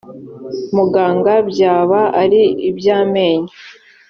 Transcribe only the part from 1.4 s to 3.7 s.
byaba ari iby amenyo